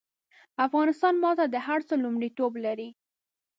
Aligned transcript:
افغانستان 0.65 1.13
ماته 1.23 1.45
د 1.49 1.55
هر 1.67 1.79
څه 1.87 1.93
لومړيتوب 2.03 2.51
لري 2.65 2.89